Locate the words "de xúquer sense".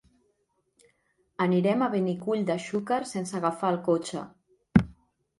2.47-3.35